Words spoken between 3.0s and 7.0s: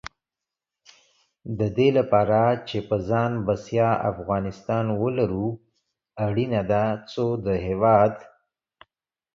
ځان بسیا افغانستان ولرو، اړینه ده